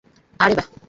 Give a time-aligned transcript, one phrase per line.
[0.39, 0.67] আরে, বাহ।